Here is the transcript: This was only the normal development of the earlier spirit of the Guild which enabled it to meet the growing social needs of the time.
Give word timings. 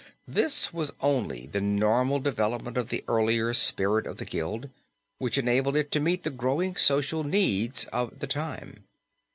This 0.27 0.73
was 0.73 0.91
only 1.01 1.45
the 1.45 1.61
normal 1.61 2.17
development 2.17 2.75
of 2.75 2.89
the 2.89 3.03
earlier 3.07 3.53
spirit 3.53 4.07
of 4.07 4.17
the 4.17 4.25
Guild 4.25 4.71
which 5.19 5.37
enabled 5.37 5.77
it 5.77 5.91
to 5.91 5.99
meet 5.99 6.23
the 6.23 6.31
growing 6.31 6.75
social 6.75 7.23
needs 7.23 7.85
of 7.93 8.17
the 8.17 8.25
time. 8.25 8.85